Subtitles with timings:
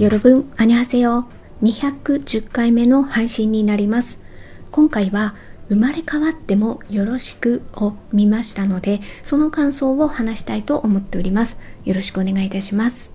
[0.00, 1.28] 夜分アニハせよ
[1.62, 4.18] 210回目の配信になります
[4.70, 5.34] 今回は
[5.68, 11.58] 生まれ変わってもよろしくを見ましたのでその感想を話したいと思っております。
[11.84, 13.12] よろしくお願いいたします。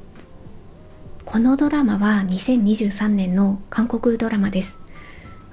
[1.25, 4.77] このドラマは2023年の韓国ドラマです。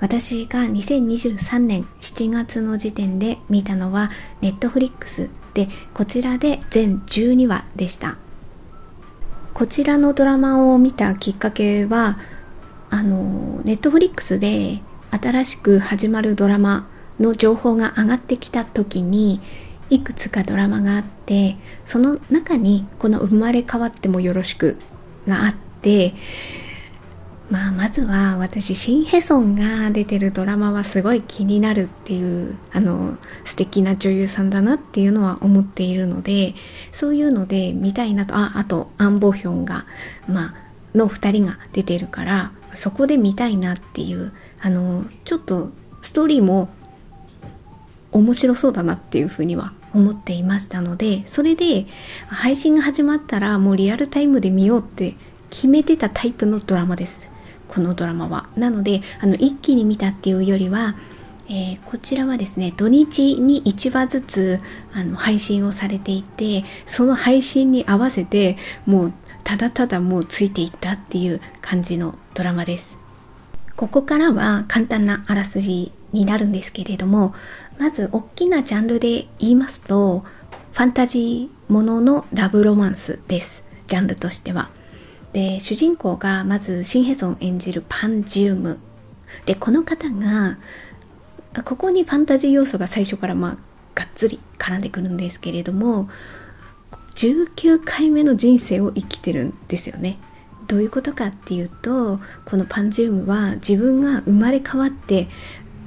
[0.01, 4.11] 私が2023年7月の時点で見たのは
[4.43, 8.19] ネットフリックスでこちらで全12話でした。
[9.55, 12.19] こちらのドラマを見たきっかけは
[12.91, 16.89] あのネットフリックスで新しく始まるドラマ
[17.21, 19.41] の情報が上がってきた時に
[19.91, 24.79] いくつかドラマがあってその中にこの「生まれ変わってもよろしく」
[25.29, 26.15] があって
[27.53, 36.55] まあ、まずは私シン・ヘソンが出てるドラマはすごい気になるっていうあの素敵な女優さんだなっていうのは思っているので
[36.93, 39.85] そういうので見たいなとああとアン・ボヒョンが、
[40.27, 40.55] まあ
[40.95, 46.69] の2人が出てるからそこで見たいなっていうあのちょっとストーリーも
[48.13, 51.87] 面白そうだなっていうふうには思っていましたのでそれで
[52.29, 55.15] 配信が始まったらもうリアルタイムで見ようって
[55.51, 57.32] 決めてたタイプのドラマです。
[57.73, 58.51] このドラマは。
[58.55, 60.95] なので、あの、一気に見たっていうよりは、
[61.49, 64.61] えー、こちらはですね、土日に1話ずつ
[64.93, 69.13] あの配信をされていて、その配信に合わせて、もう
[69.43, 72.99] ただただもうついていったっていう感じのドラマです。
[73.75, 77.35] ここからは簡単なあらすじになるんですけれども、
[77.79, 80.25] まず大きなジャンルで言いますと、
[80.73, 83.63] ファンタジーもののラブロマンスです。
[83.87, 84.69] ジャンルとしては。
[85.33, 88.79] で主人公がまずシン・ヘソン演じるパンジウム
[89.47, 90.59] でこの方が
[91.65, 93.57] ここにファンタジー要素が最初からまあ
[93.95, 96.09] がっつり絡んでくるんですけれども
[97.15, 100.19] 19回目の人生を生きてるんですよね。
[100.67, 105.29] どういうことかっていうとこのパンジウムは自分が生まれ変わって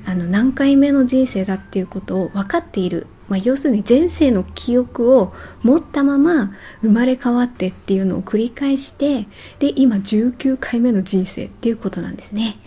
[0.05, 9.27] あの何回目の人生だっていうことを分かっているまあ、要するに前世の記憶を持ったまま生まれ変わってっていうのを繰り返して
[9.59, 12.57] で今19回目の人生っていうことなんですね。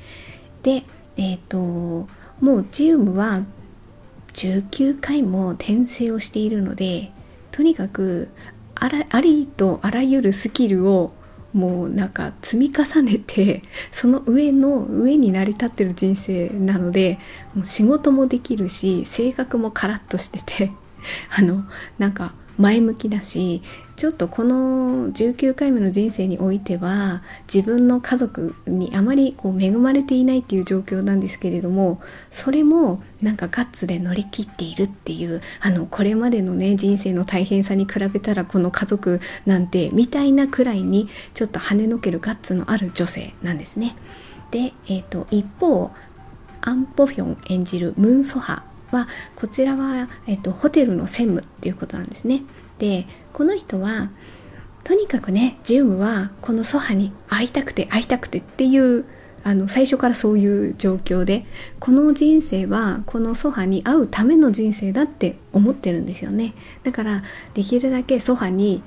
[0.62, 0.82] で
[1.16, 2.08] えっ、ー、と
[2.40, 3.42] もうジウムは
[4.34, 7.10] 19回も転生をしているので
[7.50, 8.28] とにかく
[8.74, 11.12] あらありとあらゆるスキルを
[11.52, 17.18] もうなんか積み重ねてその上の上に成り立ってる人生なので
[17.54, 20.72] もう仕事もできるし性格もカラッとしてて
[21.36, 21.64] あの
[21.98, 23.62] なんか前向きだし
[23.98, 32.00] ちょっとこの19回目の人生においては自分の家族にあまりこう恵まれていないっていう状況なんですけれども
[32.30, 43.96] それもなんかガッツで乗り切っているっていうあのこれまでのね人生の大変さに比べたらこの家族なんてみたいなくらいにちょっと跳ねのけるガッツのある女性なんですね。
[44.52, 45.90] で、えーと、一方
[46.60, 52.42] アン・ポフィョン演じるムン・ソハはこちらは、えっと、ホテルの専務っていうことなんですね。
[52.78, 54.10] でこの人は
[54.84, 59.04] とにかくねジウムはこのソハに会いたくて会いたくてっていう
[59.44, 61.44] あの最初からそういう状況で
[61.78, 66.54] この人生はこのソハに会うための人生だって思ってるんですよね。
[66.82, 67.22] だから
[67.54, 68.82] できるだけソハに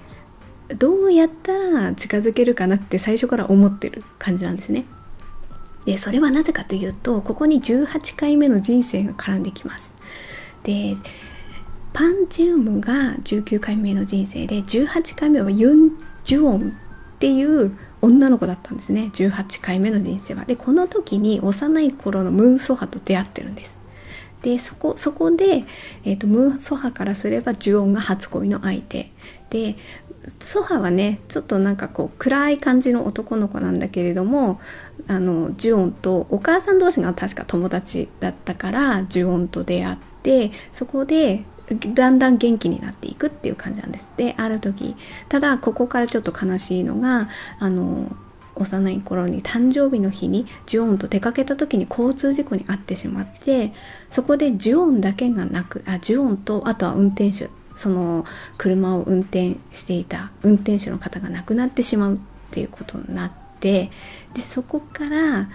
[0.78, 4.86] どうやったら近づけるかなって最初から思ってる感じなんですね。
[5.86, 9.94] でそれはなぜかというとここに18回目の人生が絡んできます。
[10.64, 10.96] で
[11.94, 15.92] パンジウムが19回目の人生で18回目はユン・
[16.24, 16.78] ジュオン
[17.16, 19.12] っていう女の子だったんですね。
[19.14, 20.46] 18回目の人生は。
[20.46, 23.78] でこの時に幼い頃のムン・ソハと出会ってるんです。
[24.42, 25.66] でそこそこで、
[26.04, 29.12] えーと、ムン・ソハからすればジュオンが初恋の相手。
[29.50, 29.76] で
[30.40, 34.60] ソハはねちょっとなんかこう暗い感じの男の子なんだけれども
[35.08, 41.44] あのジュオンとお母さん同士が確か友達だったからジュオンと出会ってそこで
[41.76, 44.14] だんだん元気になっていくっていう感じなんです。
[44.18, 44.96] である時
[45.30, 47.30] ただここからちょっと悲しいのが
[47.60, 48.16] あの
[48.56, 53.74] 幼い頃に誕生日の日にジュオンと出かけた時に交通事故に遭ってしまって
[54.10, 58.26] そこでジュオンだけがなくあジュオンとあとは運転手その
[58.58, 62.18] 車を運転していた運転手の方が亡くなってしまうっ
[62.52, 63.90] ていうことになって
[64.34, 65.50] でそこから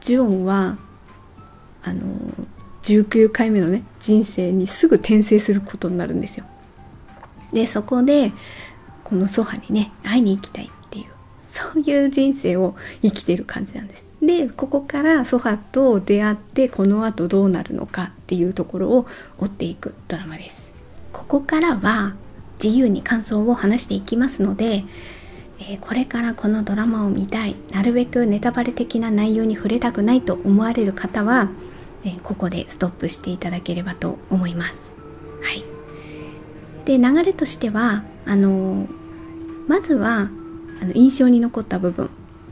[0.00, 0.78] ジュオンは
[1.82, 2.02] あの
[2.94, 6.44] 19回目のね人生にすぐ転生することになるんですよ。
[7.52, 8.32] でそこで
[9.04, 11.06] このソハにね会いに行きたいっていう
[11.48, 14.08] そういう人生を生きてる感じなんです。
[14.22, 19.06] でここからソハと出会ってこの後どうなるのかっていうところを
[19.38, 20.72] 追っていくドラマです。
[21.12, 22.14] ここからは
[22.62, 24.84] 自由に感想を話していきますので
[25.60, 31.50] えー、これからこのドラマを見たいなるべくネタバレ的な内容に触れたくないと思われる方は、
[32.04, 34.92] えー、ここでストップしていただければと思います。
[35.42, 35.64] はい、
[36.84, 38.88] で流れとしてはあのー、
[39.68, 40.30] まずは
[40.80, 42.10] あの印象に残った部分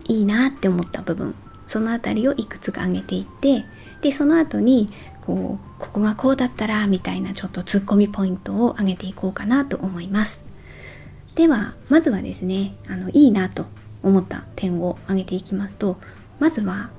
[0.09, 1.35] いいなって思った部分
[1.67, 3.65] その辺りをいくつか挙げていって
[4.03, 4.89] でその後に
[5.23, 10.43] こうここがこうだったらみたいなちょっとツッコミポイントを挙げていこうかなと思います
[11.35, 13.67] ではまずはですねあのいいなと
[14.03, 15.97] 思った点を挙げていきますと
[16.39, 16.91] まずは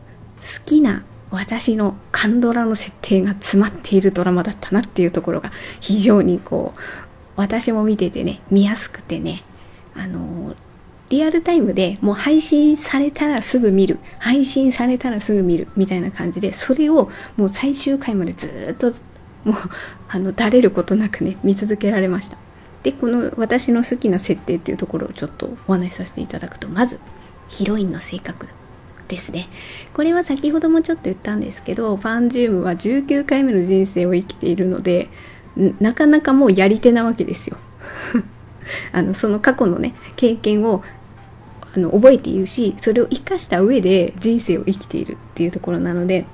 [0.42, 6.80] 好きな私のカンドラの設定が詰まっているドラマだったなっていうところが非常にこう
[7.36, 9.44] 私も見ててね見やすくてね
[9.96, 10.56] あの
[11.10, 18.92] リアルタイムでもう配信されたらすぐ見る配信されたらすぐ見るみたいな感じでそれをもう最終回までずっと
[19.44, 19.56] もう
[20.10, 22.38] あのだれることなくね見続けられました。
[22.84, 27.00] でこの私の好きな設定っていうところをちょっとお話しさせていただくとまず
[27.48, 28.48] ヒロインの性格
[29.08, 29.48] ですね。
[29.94, 35.10] これは先ほどもちょっと言ったんですけどファンジウムは19回目の人生を生きているので
[35.80, 37.58] なかなかもうやり手なわけですよ。
[38.92, 40.84] あのその過去のね経験を
[41.74, 46.26] あの覚えているしそれを生かした上で人生を生きているっていうところなので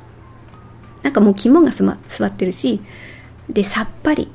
[1.03, 2.81] なんかもう肝がす、ま、座ってるし
[3.49, 4.31] でさっぱり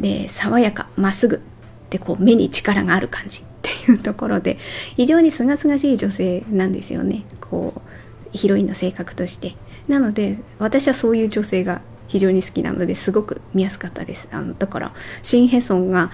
[0.00, 1.42] で爽やかまっすぐ
[1.90, 4.58] でこう目に力がある感じっていうところで
[4.96, 7.24] 非常にすがすがしい女性なんですよね。
[7.52, 7.80] こう
[8.32, 9.54] ヒロインの性格として。
[9.88, 14.28] なので私はそういう女性が非常に好きなのですごく見やすかったです。
[14.32, 16.10] あのだからシン・ヘソンが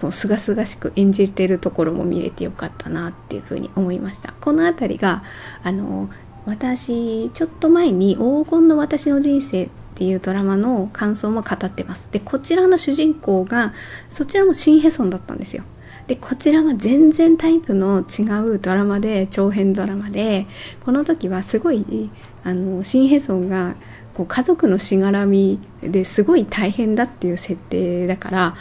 [0.00, 4.34] こう清々しく演じてるところも見れてよかったなっていうふうに思いました。
[4.40, 5.22] この辺りが
[5.62, 6.08] あの
[6.46, 12.08] 私ちょっと前に「黄金の私の人生」っていうドラマの感想も語ってます。
[12.10, 13.72] でこちらの主人公が
[14.10, 15.62] そちらもシン・ヘソンだったんですよ。
[16.06, 18.22] でこちらは全然タイプの違
[18.54, 20.46] うドラマで長編ドラマで
[20.84, 22.10] この時はすごい
[22.44, 23.76] あのシン・ヘソンが
[24.14, 28.56] こう家族のしがらみですごい大変だっていう設定だから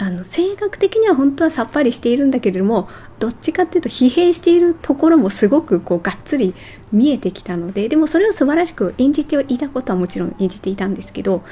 [0.00, 2.88] あの性格的には本当はさっぱりしているんだけれども
[3.18, 6.54] どっちかっていうと疲弊しているところもすごくこうがっつり
[6.92, 11.42] 見えてきたのででもそれを素晴らしく演じていたことはもちろん演じていたんですけど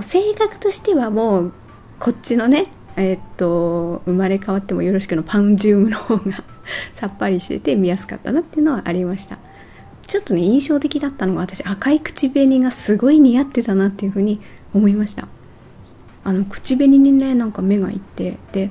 [0.00, 1.52] 性格としてはもう
[1.98, 2.66] こっちのね
[2.98, 6.44] え、っと生まれ変わってもよろしくのパンジウムの方が
[6.94, 9.38] さっぱりしてて見やすかったなっていうのはありました。
[10.06, 14.40] ちょっとね印象的だったのが私赤い口紅がすごい似合ってたなっていうふうに
[14.74, 15.28] 思いました。
[16.24, 18.70] あの口紅にねなんか目がいってで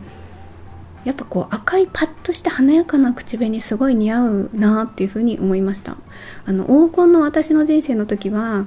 [1.05, 5.95] やっぱこう赤いパッとした華やかな口紅すごい似合うなっていうふうに思いました。
[6.45, 8.65] あの黄金の私の人生の時は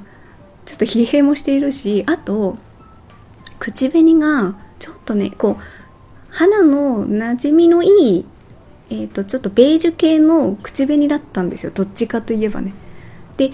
[0.65, 2.57] ちょっと疲弊もしているしあと
[3.59, 5.62] 口紅がちょっとねこう
[6.31, 8.27] 肌の馴染みのいい
[8.91, 11.71] えーと、ちょっとベージュ系の口紅だったんですよ。
[11.73, 12.75] どっちかといえばね。
[13.37, 13.53] で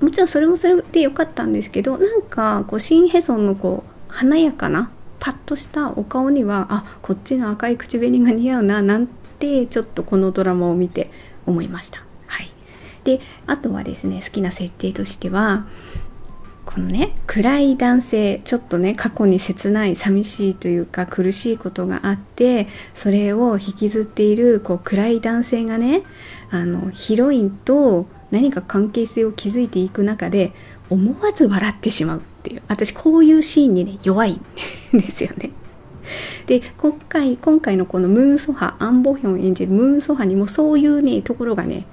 [0.00, 4.90] もちろんそれもそれで良かったんですけどなんかこうシン・ヘソンのこう華やかな
[5.20, 11.10] パッとしたお顔にはあこっちの赤い口紅が似合うななんてちょっとこのドラマを見て
[11.46, 12.02] 思いました。
[12.26, 12.50] はい、
[13.04, 15.66] であとはですね好きな設定としては
[16.64, 26.02] このね暗い男性ちょっとね過去に切ない寂しいというか苦しいことがあってそれを引きずっているこう暗い男性がね
[26.50, 30.52] あのヒロインと何か関係性を築いていく中で
[30.90, 32.62] 思わず笑ってしまうっていう。
[32.68, 34.40] 私こういうシーンにね弱いん
[34.92, 35.50] ですよね。
[36.46, 41.86] で今回今回のこのムーンソハアン・ボヒョン演じるムーンソハにもそういうねところがね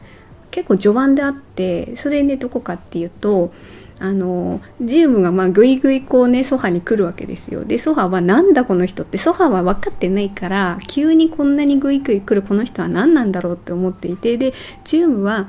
[0.51, 3.53] 結構序盤であってそれねどこかっていうと
[4.01, 14.53] あのジムがまあグイグイこうねソハに来るわけですよでソハはなんだこの人ってソハは分かってないから急にこんなにグイグイ来るこの人は何なんだろうって思っていてで
[14.83, 15.47] ジウムは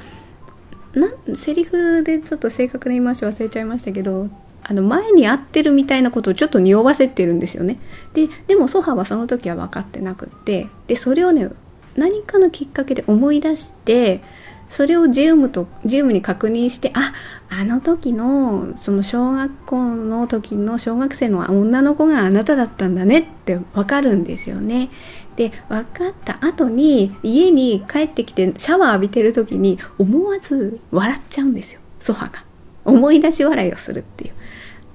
[0.92, 4.28] なセリフでちょっと正確な言い回し忘れちゃいましたけど
[4.64, 7.78] あの前に会ってるみたいなことをちょっと匂わせてるんですよね。
[8.12, 11.50] ででもソハはその時は分かってなくってでそれをね
[11.96, 14.22] 何かのきっかけで思い出して
[14.72, 17.12] それをジウムとジウムに確認してあ
[17.50, 24.88] あの時のその小学校の時の小学生の女の子があなただったんだねって分かるんですよね。
[25.36, 32.42] で分かった後に家に帰ってきてシャワー浴びてる時に思わず笑っちゃうんですよソファが。
[32.86, 34.32] 思い出し笑いをするっていう。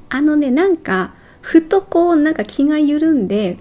[0.09, 3.59] あのねなんかふとこうなんか気が緩んで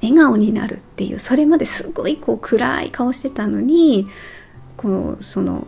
[0.00, 4.06] 笑顔になるっていうそれまですごいこう暗い顔してたのに
[4.78, 5.66] こうその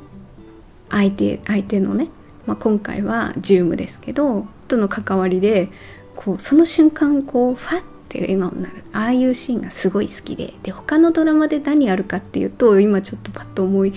[0.89, 2.09] 相手相手のね、
[2.47, 5.69] まあ、今回はジウムですけどとの関わりで
[6.17, 8.85] こうその瞬間こうファッて笑顔になる。
[8.93, 13.93] ああいうシーンがすごい好きでで他のドラマで何あるかっていうと今ちょっとパッと思い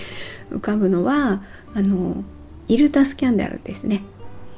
[0.51, 1.41] 浮かぶのは
[1.73, 2.23] あの
[2.67, 4.03] イルタスキャンダルですね、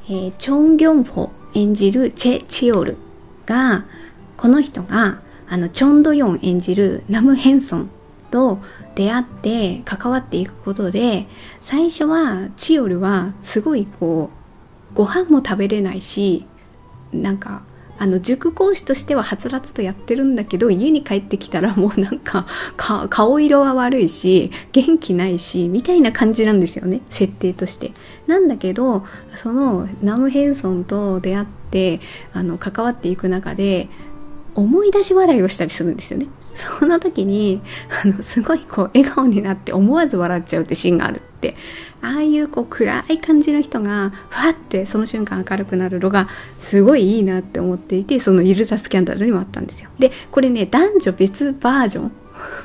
[0.08, 2.98] えー、チョン・ギョンホ演じるチェ・チオル
[3.46, 3.86] が
[4.36, 7.90] この人があのチョン・ドヨン演じるナム・ヘンソン
[8.32, 8.60] と
[8.96, 11.28] 出会って関わっていくことで
[11.62, 14.30] 最初はチオルはすごいこ
[14.94, 16.46] うご飯も食べれないし
[17.12, 17.64] なんか
[17.98, 22.46] あの塾講師としてははつらつとやってるんだけど家に帰ってきたら もうなんか
[23.10, 27.94] 顔色は悪いし元気ないしみたいな感じなんですよね設定として。
[28.28, 32.00] なんだけどそのナム・ヘンソンと出会って
[32.34, 33.88] あの関わっていく中で
[34.56, 36.28] 思い出し笑いをしたりするんですよね。
[36.56, 37.62] その時に
[38.04, 41.56] あのすごいこう笑顔になって思わず笑っちゃうってシーンがあるって。
[42.02, 46.28] ああいうこう暗い感じの人がふわってその瞬間明るくなるのが
[46.60, 49.90] すごいいいなって思っていてそのイルザスキャンダルにもあったんですよ。
[49.98, 52.12] でこれね男女別バージョン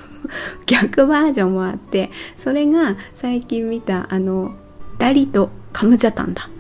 [0.66, 4.54] 逆バージョンもあってそれが最近見たあの
[4.98, 6.50] ダリとカムジャタンだ。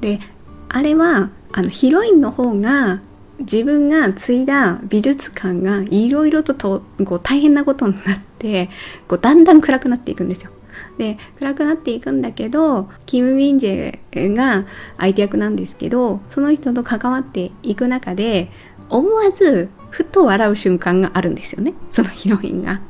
[0.00, 0.20] で
[0.68, 3.00] あれはあのヒロインの方が
[3.40, 8.68] 自分が継いだ美術館がいろいろととこう大変なことになって
[9.06, 10.50] こうだんだん暗くなっていくんですよ。
[10.96, 14.64] で暗くなっていくんだけどキム・ミンジェが
[14.96, 18.50] 相手役なんですけどその人と関わっていく中で
[18.88, 22.80] 思わずふと笑う瞬間があるんですよねそのヒロインが。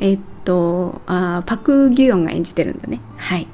[0.00, 3.00] えっとあパク・ギュヨンが演じてるんだね。
[3.16, 3.46] はい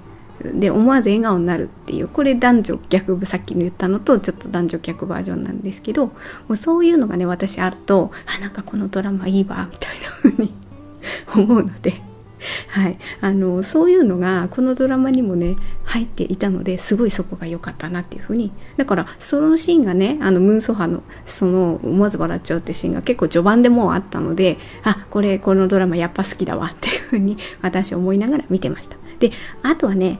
[0.42, 6.12] で思わず笑顔になるっていうこれ男女逆部さっきの言ったのとちょっと男女逆バージョンなんですけども
[6.50, 10.52] うそういうのがね私あるとあなんかこのドラマいいわみたいな風に
[11.35, 12.08] 思うので。
[12.68, 18.52] はい、あのそういうのがこのドラマにもね入っていたのですごいそこが良かったなっていうふうに。
[18.76, 28.97] だからそのシーンがねあのムンソファのその思わず笑っちゃうってシーンが結構序盤でもうあったのであこれこのドラマやっぱ好きだわっていうふうに私思いながら見てました。
[29.18, 30.18] であとはね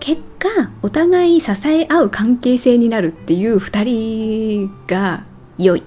[0.00, 0.48] 結果
[0.82, 5.24] お互い支え合う関係性になるっていう2人が
[5.58, 5.82] 良い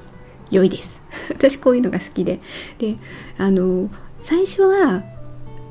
[0.52, 1.00] 良いです。
[1.30, 2.40] 私こういうのが好きで。
[2.78, 2.98] で
[3.38, 3.90] あの
[4.22, 5.04] 最初は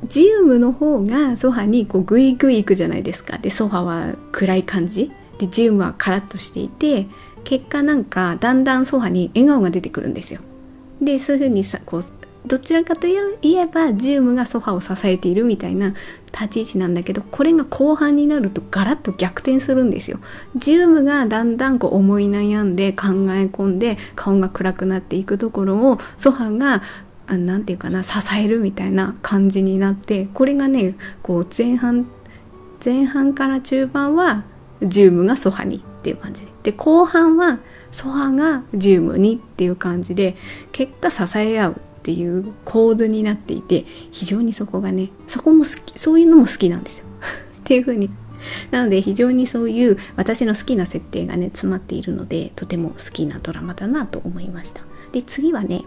[0.04, 3.38] ジウムの方がソファにこうグイグイ行くじゃないですか。
[3.38, 5.11] でソファは暗い感じ。
[5.38, 7.07] でジウムはカラッとしていて
[7.45, 10.40] 結果なんかだんだんソファに笑顔が出てくるんですよ。
[11.00, 12.04] でそういうふうにさこう
[12.47, 15.95] どちらかといえばジウムがソファを支えているみたいな
[16.33, 20.19] 立ち位置なんだけどこれが後半になるとガラッと逆転するんですよ。
[20.57, 26.83] ジウムがだんだんこう思い悩んで考え込んで顔が暗くなっていくところをソファが
[27.37, 32.07] 何て言うかな支えるみたいな感じになってこれがねこう前半
[32.85, 34.45] 前半から中盤は
[34.83, 37.59] ジウムがソファにっていう感じで後半は
[37.93, 40.37] ソファがジウムにっていう感じで
[40.73, 47.05] 結果支え合うっていう構図になっていて非常にそこがねそこも好きそういうのも好きなんですよ。
[47.61, 48.11] っていう風に。
[48.71, 54.81] なので非常にそういう私の好きな設定がね詰まっているのでとても好きなドラマだなと思いました。
[55.13, 55.83] で次はね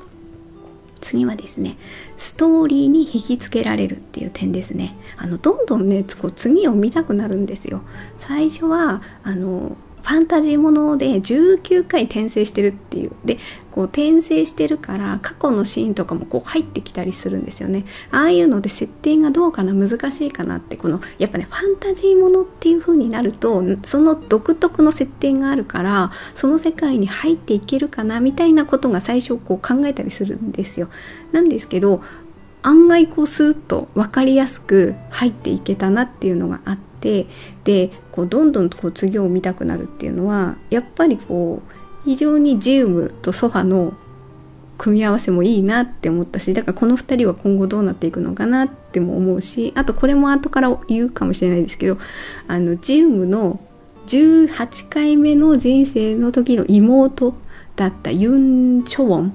[1.04, 1.78] 次はですね
[2.18, 4.96] ストーリーに引きつけられるっていう点ですね。
[5.18, 7.82] あのどんどんねこう次を見たくなるんですよ。
[8.18, 13.12] 最初はあのファンタジーもので19回転生してるっていう。
[13.26, 13.38] で
[13.72, 17.86] こう転生してるから過去のシーンとかもこう入ってきたりするんですよね。
[18.12, 30.90] ああいうので設定がどうかな難しいかなってこのやっぱねファンタジーものっていう風になるとその独特の設定があるからその世界に入っていけるかなみたいなことが最初こう考えたりするんですよ。
[31.32, 32.02] なんですけど
[32.62, 36.93] 案外こうスーッと分かりやすく入っていけたなっていうのがあって
[37.64, 41.74] でこうどんどんこう次を見たくなるっていうのはやっぱりこう
[42.06, 43.94] 非常にジウムとソファの
[44.78, 51.98] 組み合わせもいいなって思ったしだからこの2人は今後どうなっていくのかなっても思うしあとこれも後から言うかもしれないですけど
[52.48, 53.60] あのジウムの
[54.08, 57.36] 18回目の人生の時の妹
[57.76, 59.34] だったユン・チョウォン。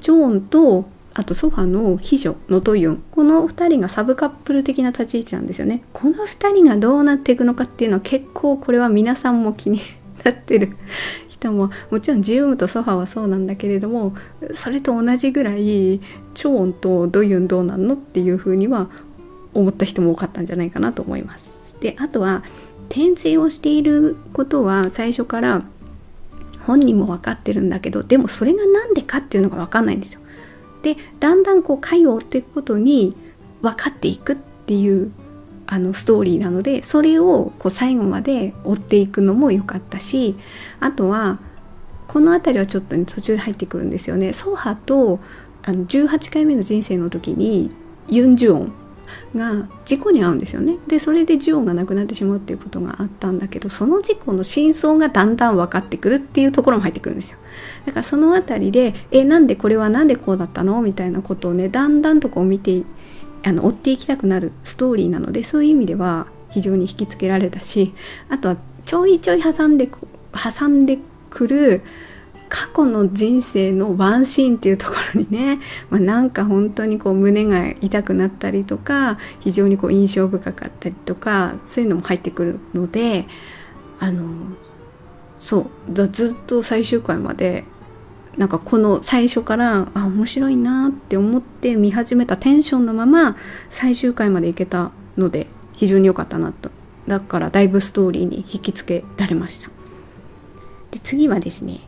[0.00, 0.84] チョウォンと
[1.20, 9.82] あとソファの秘書のトユンこの2人がサブカップル的な立ち位置なんですよねこの2人がどうなっていくのかっていうのは結構これは皆さんも気に
[10.24, 10.78] なってる
[11.28, 14.14] 人ももちろんジウムとソファはそうなんだけれども
[14.54, 16.00] それと同じぐらい
[16.32, 18.88] チョウンとドユンどうなんのっていうふうには
[19.52, 21.44] 思った人も多かったんじゃないかなと思います。
[21.82, 22.42] であとは
[22.88, 25.64] 転生をしていることは最初から
[26.66, 30.19] 本人も分かってるんだけどでもそれが何でかっていうのが分かんないんですよ。
[30.82, 33.14] でだんだんこう回を追っていくことに
[33.62, 35.12] 分かっていくっていう
[35.66, 40.36] あのストーリーなのでそれをこう最後まで追っていくのも良かったし
[40.80, 41.38] あとは
[42.08, 44.32] この辺りはちょっと、ね、途中で入ってくるんですよね。
[44.32, 45.20] ソハと
[45.62, 47.70] あの18回目の人生の時に
[48.08, 48.72] ユン・ジュオン
[49.36, 50.78] が事故に遭うんですよね。
[50.88, 57.38] でそれでジュオンが亡くなってしまうっていうことがあったんだけどその事故の真相がだんだん分かってくるっていうところも入ってくるんですよ。
[57.86, 60.80] だからその辺りでえなんでこれは何でこうだったの？
[60.82, 62.84] みたいなことをねだんだんとこう見て
[63.44, 67.94] あの追っていきたくなるストーリーなのでそういう意味では非常に引きつけられたし
[68.28, 70.98] あとはちょいちょい挟んで挟んで
[71.30, 71.82] くる
[72.48, 83.26] 過去の人生のワンシーンっていうところにね、まあ、なんか本当にこう胸が痛くなったりとか非常にこう印象深かったりとかそういうのも入ってくるので
[84.00, 84.24] あの
[85.40, 85.92] そう。
[85.92, 87.64] ずっと最終回まで
[88.36, 93.36] なんかこの最初からあ面白いなって思って見始めたテンションのまま
[93.70, 96.70] 最終回までいけたので非常に良かったなと。
[97.08, 99.70] だからだいぶストーリーに引きつけられました。
[100.92, 101.80] で次はですね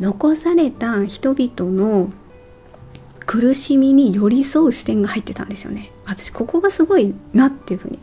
[0.00, 2.10] 残された人々の
[3.24, 5.92] 苦しみに寄り添う視点が入ってたんですよね。
[6.04, 7.98] 私ここがすごいなっていうふうに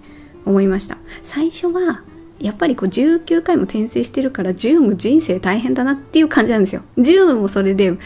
[0.46, 0.98] 思いました。
[1.24, 2.04] 最初は
[2.44, 6.84] やっぱりこう19回も転生してるから10も人生大変だなっていう感じなんですよ。
[6.98, 7.98] 10もそれで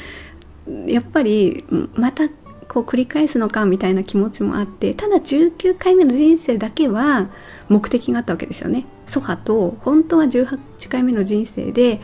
[0.86, 1.66] やっぱり
[1.96, 2.30] また
[2.68, 7.30] こう繰り返すのかみたいな気持ちもあってただ19回目の人生だけは
[7.70, 8.86] 目的があったわけですよね。
[9.08, 12.00] ソハと本当は18回目の人生で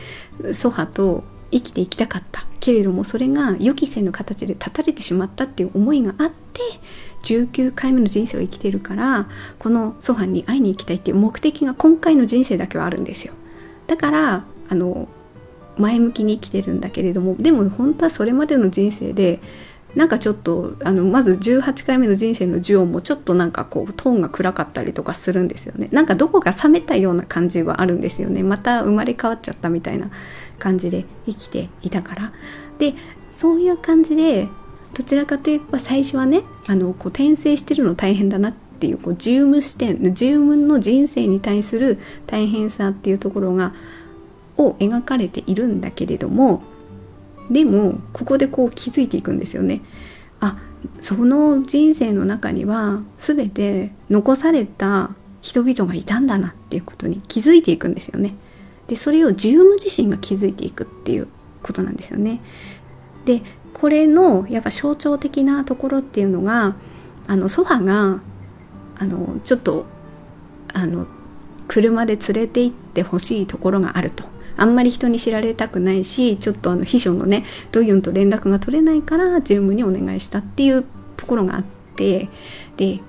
[0.54, 1.22] ソハと
[1.52, 2.46] 生きていきたかった。
[2.64, 6.62] けれどもそれが予期せぬ形で断たれてしまったっていう思いがあって
[7.24, 9.28] 19回目の人生を生きてるから
[9.58, 13.32] このソハに会いに行きたいっていう目的が今回の人生だけはあるんですよ。
[13.86, 15.08] だからあの
[15.76, 19.40] 前向きに生きてるんだけれどもでも本当はそれまでの人生で
[19.94, 25.88] なんかちょっとあのまず18回目の人生のジオンもちょっとなんかこうトーンが暗かったりとかするんですよね。
[25.92, 28.42] なんかどこか冷めたような感じはあるんですよね。
[28.42, 30.10] また生まれ変わっちゃったみたいな
[30.58, 32.32] 感じで生きていたから。
[32.78, 32.94] で
[33.32, 34.48] そういう感じで
[34.94, 43.74] どちらかといえば最初はねあのこう転生してるの大変だなっていうこうジウム視点ジウムの人生に対する大変さっていうところが
[44.56, 46.62] を描かれているんだけれども
[47.50, 49.82] でもここでこう気づいていくんですよね。
[50.40, 50.58] あ
[51.00, 55.10] その人生の中には全て残された
[55.42, 58.34] 人々がいたんだなっていうことに気づいていくんですよね。
[58.86, 61.28] でそれを自分自身が気づいていくっていう
[61.62, 62.40] ことなんですよね。
[63.24, 63.42] で
[63.74, 66.74] これのやっぱ象徴的なところっていうのが
[67.26, 68.20] あのソファが
[68.96, 69.84] あのちょっと
[70.72, 71.06] あの
[71.68, 74.24] 車で連れて行ってほしいところがあると。
[74.56, 80.84] あんまり人に知られたくないしちょっとあの秘書のねドユンと連絡が取れないからジュームにお願いしたっていう
[81.16, 81.64] ところがあっ
[81.96, 82.28] て
[82.76, 83.00] で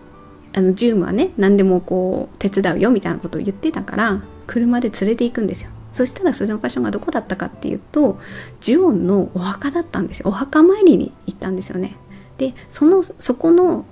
[0.55, 5.69] あのジュームはね何でもこう手伝うよみたいなことを言ってたから車で連れて行くんですよ。
[5.95, 8.19] そしたらその場所がどこだったかっていうと
[8.59, 10.27] ジュオンのお墓だったんですよ。
[10.27, 11.95] お墓参りに行ったんですよね。
[12.37, 13.85] でそのそこの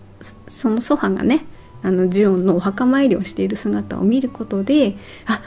[0.49, 1.45] そのソハがね
[1.81, 5.39] あのジュオンのお墓参りをしている姿を見ることであっ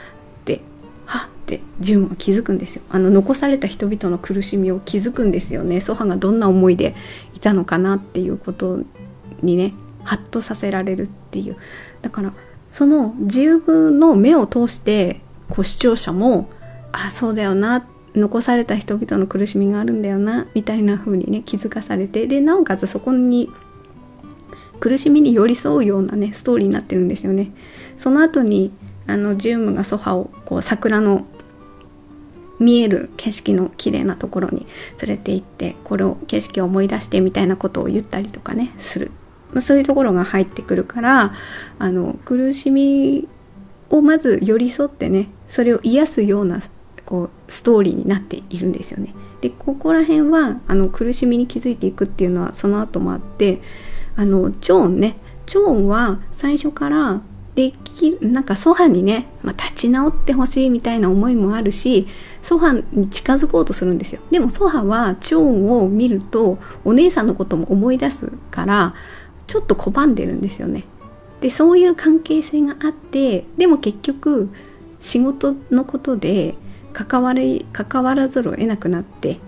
[0.45, 0.61] て
[1.05, 2.81] はってジュオンは気づくんですよ。
[2.89, 5.79] あの残された人々の苦しみを気づくんですよね。
[5.79, 6.95] ソハがどんな思いで
[7.35, 8.79] いたのかなっていうこと
[9.43, 11.55] にねハッとさせられるっていう。
[12.01, 12.33] だから
[12.71, 16.49] その自分の目を通してこう視聴者も
[16.91, 23.51] あそうだよな残された人々の苦しみがあるんだよなみたいな風にね気づかされてでなおかつそこに
[24.79, 27.51] 苦しみに寄り添うようなねストーリーになってるんですよね。
[27.97, 28.71] その後に
[29.07, 31.25] あのジウムがソファをこう桜の
[32.59, 34.65] 見える景色の綺麗なところに
[35.01, 39.11] 連れて行ってこれを景色を思い出してみたいなことを言ったりとかねする
[39.61, 41.33] そういうところが入ってくるから
[41.79, 43.27] あの苦しみ
[43.89, 46.61] をまず寄り添ってねそれを癒すような
[47.05, 49.13] こうストーリーになっているんですよね。
[49.41, 53.61] でここら辺はあの苦しみに気づいていくっていうのはその後もあって
[54.15, 57.21] あのジョーンねジョーンは最初から
[57.57, 62.07] できなんかソファにね、まあ、立ち直ってほしいみたいな思いもあるし
[62.43, 68.93] ソファに近づこうとするんですよでもソファはジョーンを見るとお姉さんのことも思い出すから
[69.47, 70.83] ちょっと拒んでるんですよね
[71.41, 74.49] でそういう関係性があってでも結局
[74.99, 76.55] 仕事のことで
[76.93, 79.39] 関わり関わらざるを得なくなって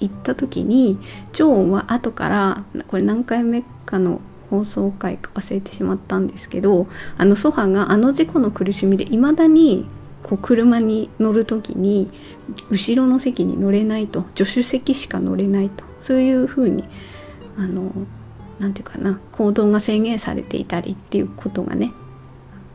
[0.00, 0.98] 行った時に
[1.32, 9.88] ジョーンは後からこれ何回目かの放送回か忘れてしまったんですけどあのソファがあの事故の苦しみでいまだに
[10.22, 12.10] こう車に乗る時に
[12.70, 16.84] 後ろの席に乗れないと助手席しか乗れないとそういうふうに
[17.56, 17.90] あの
[18.62, 21.92] 何て言うかな行動が制限されていたりっていうことがね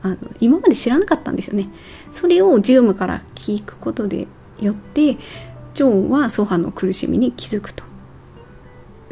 [0.03, 1.69] あの今まで知らなかったんですよね。
[2.11, 4.27] それをジウムから聞くことで
[4.59, 5.17] よって
[5.73, 7.83] ジョンはソファの苦しみに気づくと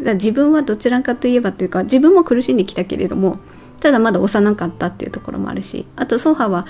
[0.01, 3.37] だ自分はどちらかといえばというか自分も苦しんできたけれども
[3.79, 6.65] ただまだ幼かったっていうところもあるしあとソファは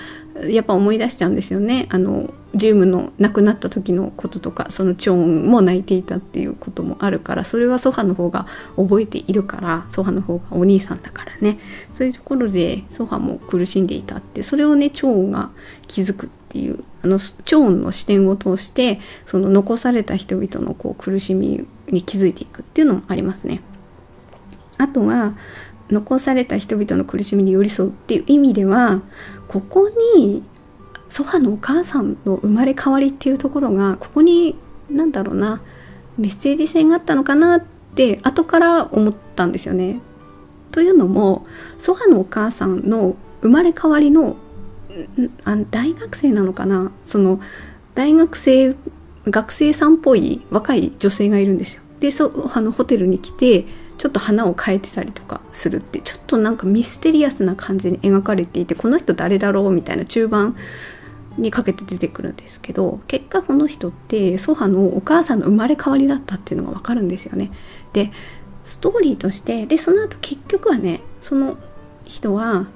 [0.47, 11.59] やっぱ思い出しちゃうんですよねあのジウムの亡くなった時のこととかそのチョンも泣いていたっていうこともあるからそれはソファの方が覚えているからソファの方がお兄さんだからね
[11.93, 15.51] そういうところでソファも苦しんでいたってそれをねチョンが
[15.87, 23.61] 気づくっていうあのチョンの視点を通してその残された人々のこう苦しみに気づいていくっていうのもありますね。
[24.77, 25.35] あとは
[25.89, 29.01] 残された人々の苦しみに寄り添うっていう意味では
[29.47, 30.43] ここに
[31.15, 34.53] ソファのお母さんの生まれ変わりっていうところがここに
[34.89, 35.61] 何だろうな
[36.17, 37.63] メッセージ性があったのかなっ
[37.95, 40.01] て後から思ったんですよね。
[40.73, 41.47] というのも
[41.79, 44.35] ソファのお母さんの生まれ変わりの
[45.45, 46.91] あ大学生なのかな？
[47.05, 47.39] その
[47.93, 48.75] 大学生
[49.23, 51.81] 学生さんっぽい若い女性がいるんですよ。
[52.01, 53.63] でソファのホテルに来て
[53.97, 59.71] ちょっと花を変えてたりとかするってちょっとなんかミステリアスな感じに描かれていてこの人誰だろう？
[59.71, 60.57] みたいな中盤
[61.37, 67.51] にかけて出てくるんですけど結果この人ってソファのお母さんの生まれ変わりだったっていうのが分かるんですよね。
[67.93, 68.11] で
[68.63, 71.57] ストーリーとしてでその後結局はねその
[72.03, 72.67] 人は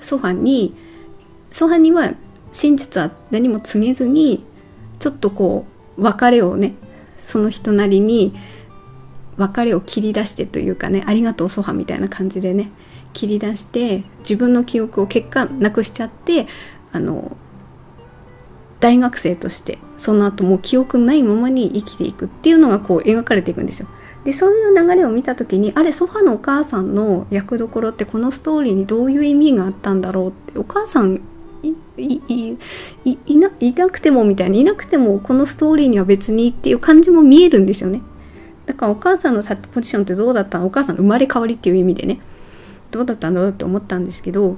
[0.00, 0.74] ソファに
[1.50, 2.14] ソファには
[2.52, 4.44] 真実は何も告げずに
[4.98, 6.74] ちょっとこう別れをね
[7.18, 8.34] その人なりに
[9.36, 12.70] 別れを切り出してというかねありがとうソファみたいな感じでね
[13.12, 16.46] 切り出して自分の記憶を結果なくしちゃって
[16.92, 17.36] あの
[18.80, 23.88] 大学生としてその後もう記憶ないままに生きていくっていうのがこう描かれていくんですよ。
[24.24, 31.20] でそういう流れを見た時にあれソファのお母さんの役どころってこのストーリーにどういう意味があったんだろうってお母さん
[31.62, 31.74] い
[33.36, 38.00] ないなくてもみたいにいなくてもこのストーリーには別にっていう感じも見えるんですよね。
[38.66, 40.66] だからお母さんのポジションってどうだったの？
[40.66, 42.20] お母さんの生まれ変わりっていう意味でね
[42.90, 44.56] どうだったんだろうって思ったんですけど、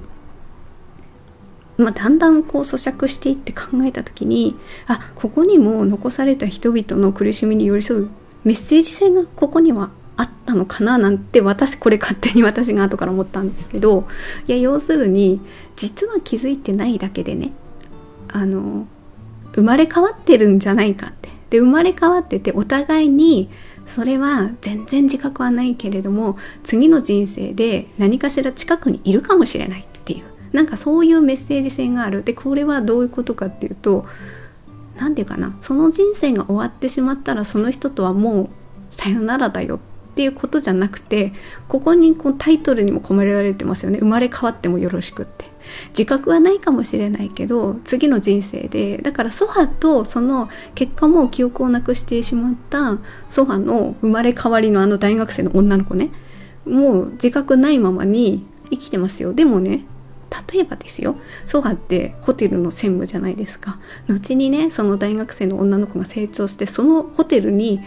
[1.77, 4.55] まあ、だんだんこう咀嚼していって考えた時に
[4.87, 8.09] あここにも残された人々の苦しみに寄り添う
[8.43, 14.07] メッセージ性がここにはあったのかななんて私これ勝手に私が後から思ったんですけど
[14.47, 15.39] いや要するに
[15.75, 17.51] 実は気づいてないだけでね
[18.29, 18.87] あの
[19.53, 21.37] 生まれ変わってるんじゃないかって。
[21.49, 23.49] で生まれ変わっててお互いに
[23.85, 29.87] それは全然自覚はないけれども次の人生で何かしら近くにいるかもしれない。
[30.51, 32.23] なんかそういうメッセージ性がある。
[32.23, 34.05] でこれはどういうことかっていうと
[34.97, 35.55] 何て言うかな。
[35.61, 38.49] その人生が終わってしまったらその人とはもう
[38.89, 39.79] さよならだよっ
[40.15, 41.33] ていうことじゃなくて
[41.67, 43.99] ここにこうタイトルにも込められてますよね。
[43.99, 45.45] 生まれ変わってもよろしくって。
[45.89, 48.97] 自覚はないかもしれないけど次の人生で。
[48.97, 52.97] だからソファとその結果も記憶をなくしてしまった
[53.29, 56.09] ソファの生まれ変わりのあの大学生の女の子ね。
[56.65, 59.33] もう自覚ないままに生きてますよ。
[59.33, 59.85] でもね
[60.51, 63.79] 例えばですよソファってホテルの専務じゃないですか。
[64.07, 67.81] 後にねその大学生の女の子が成長してそのホテルに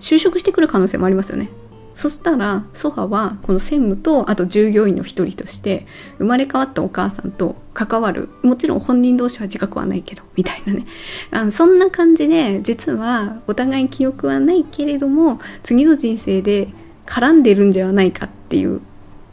[0.00, 1.48] 就職してくる可能性もありますよね。
[1.94, 5.84] そしたらソファはこの専務とあと従業員の一人として
[6.18, 8.28] 生まれ変わったお母さんと関わる。
[8.42, 10.86] もちろん本人同士は自覚はないけどみたいなね。
[11.32, 16.68] あのそんな感じで実はお互いに記憶はないけれども次の人生で
[17.04, 18.80] 絡んでるんじゃないかっていう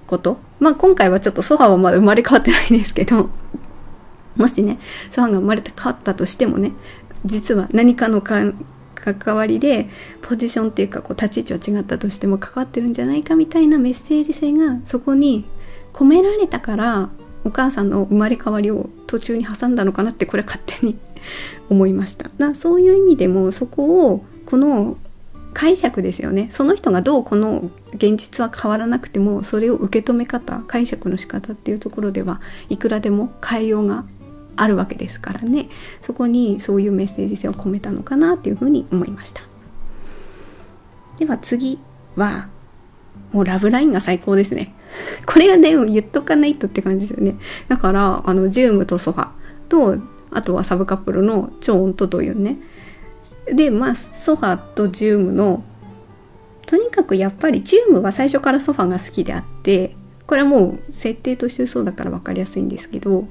[0.08, 0.38] こと？
[0.60, 3.30] まあ今回はちょっとソファはまだ生まれ変わってないんですけど。
[4.36, 4.80] もしね
[5.12, 6.74] ソファが生まれて変わったとしてもね
[7.26, 9.90] 実は何かの関わりで
[10.22, 15.46] ポジションっていうかこう立ち位置は違ったとしても関わってるんじゃないかみたいなメッセージ性がそこに
[15.94, 17.10] 込められたから
[17.46, 20.98] お母さんの生まれ変わりを途中に挟んだのかなってこれ勝手に
[21.70, 22.30] 思いました。
[22.38, 24.98] だそういう意味でもそこをこの
[25.56, 26.50] 解釈ですよね。
[26.52, 34.04] その人がどうこの現実は変わらなくてもそれを受け止め方解釈の仕方っていうところではいくらでも変えようが
[34.58, 35.70] あるわけですからね。
[36.02, 39.44] そこにそういうメッセージ性を込めたのかなっていうふうに思いました。
[41.20, 41.80] では次
[42.18, 42.50] は
[43.32, 44.76] もうラブラインが最高ですね。
[45.26, 47.38] これはね言っとかないとって感じですよね。
[47.70, 49.30] だからあのジュームとソファ
[49.70, 49.98] と
[50.32, 52.58] あとはサブカップルのチョーンとというね。
[53.54, 55.64] でまあソファとジュームの
[56.66, 63.28] とにかくやっぱりジュームは最初からソファが好きであってこれはもう設定としてそうだから分かりやすいんですけど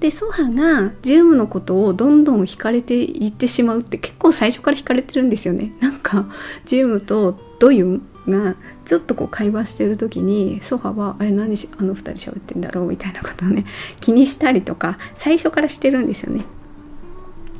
[0.00, 6.26] でソハがジウムのことをどんどん惹かれていってしまうって結構最初から惹かれてるんですよね なんか
[6.64, 13.64] ジウムとドユンがちょっとこう会話してる時にソファは「え何しあの2人喋ってんだろう?」みたいなことをね
[14.00, 16.42] 気にしたりとか最初からしてるんですよね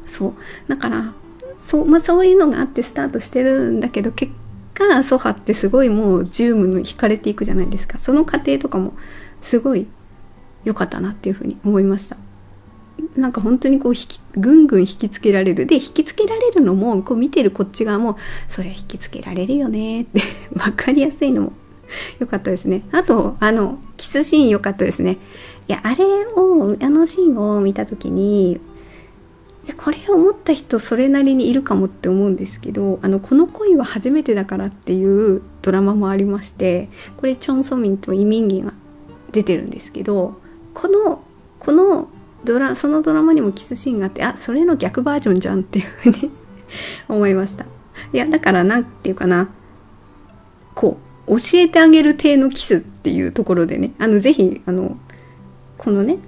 [0.07, 0.33] そう
[0.67, 1.15] だから
[1.63, 4.33] そう,、まあ、そういうのがあってスタートしてるんだけど結
[4.75, 7.99] 果ソハってすごいもうジュームに惹かれていくじゃないですか。
[7.99, 8.95] その過程とかも
[9.41, 9.87] すごい
[10.65, 12.17] 良かったなっていうふうに思いました。
[13.17, 15.67] なんか本当にこう引きぐんぐん引きつけられる。
[15.67, 18.17] で引きつけられるのもこう見てるこっち側も
[18.49, 20.23] それ引きつけられるよねって
[20.55, 21.53] 分かりやすいのも
[22.19, 22.85] 良かったですね。
[22.93, 25.19] あとあのキスシーン良かったですね。
[25.69, 28.61] いやあれをあのシーンを見た時に
[29.77, 38.73] これを思った人それなりにいるかもって思うんですけど「あのこの恋は初めてだから」っていうドラマもありましてこれチョン・ソミンとイ・ミンギが
[39.31, 40.35] 出てるんですけど
[40.75, 41.23] この
[41.61, 42.09] この
[42.45, 46.31] ドラそのドラマにもキスシーンがあってあそれの逆バージョンじゃんっていうふうに
[47.09, 47.67] 思いました。
[48.13, 49.49] いやだから何て言うかな
[50.75, 50.99] こ
[51.29, 54.97] う教えてあげる体のキスっていうところでねあのぜひあの
[55.79, 56.19] このね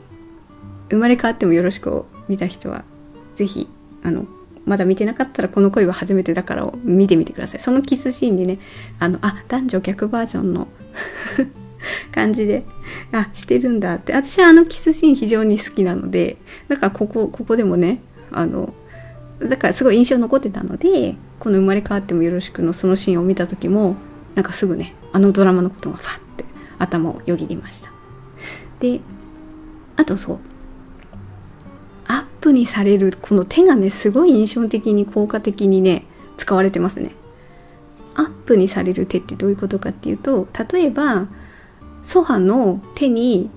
[0.90, 2.84] 生まれ変わってもよろしくを見た人は
[3.34, 3.68] ぜひ
[4.02, 4.26] あの
[4.64, 7.60] まだ見てなかったらこの恋は初めてだからを見てみてください。
[7.60, 8.58] そのキスシーンにね
[8.98, 10.68] あのあ男女逆バージョンの
[12.12, 12.64] 感じで
[13.12, 14.14] あしてるんだって。
[14.14, 16.36] 私はあのキスシーン非常に好きなので
[16.68, 18.72] だからここここでもねあの
[19.40, 23.96] だからすごい印象残ってたのでこの「生まれ変わってもよろしく」のそのシーンを見た時も
[24.34, 26.44] なんかすぐねあのドラマのことがファッて
[26.78, 27.90] 頭をよぎりました。
[28.80, 29.00] で
[29.96, 30.38] あとそう
[32.44, 36.04] プにされるこの手がねすごい印象的に効果的にね
[36.36, 37.12] 使われてますね。
[38.16, 41.26] アップにされる手ってどういうことかっていうと例えば
[42.02, 43.48] ソファの手に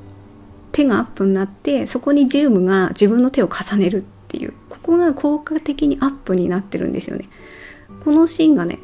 [0.71, 7.27] 手がアップになってそこにジウムが自分の手を重ねるっていうここが効果的にアップになってるんですよね。
[8.05, 8.79] このシーンがね